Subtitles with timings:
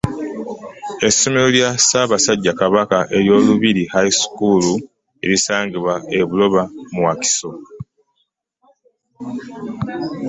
[1.07, 4.65] Essomero lya Ssaabasajja Kabaka erya Lubiri High School
[5.23, 7.49] erisangibwa e Buloba mu Wakiso